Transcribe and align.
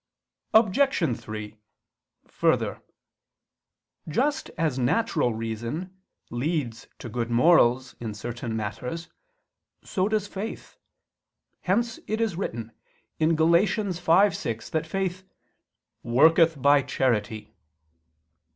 Obj. 0.55 1.15
3: 1.15 1.57
Further, 2.25 2.81
just 4.09 4.49
as 4.57 4.79
natural 4.79 5.31
reason 5.35 5.95
leads 6.31 6.87
to 6.97 7.07
good 7.07 7.29
morals 7.29 7.93
in 7.99 8.15
certain 8.15 8.55
matters, 8.55 9.09
so 9.83 10.07
does 10.07 10.25
faith: 10.27 10.75
hence 11.61 11.99
it 12.07 12.19
is 12.19 12.35
written 12.35 12.71
(Gal. 13.19 13.27
5:6) 13.29 14.71
that 14.71 14.87
faith 14.87 15.23
"worketh 16.01 16.59
by 16.59 16.81
charity." 16.81 17.53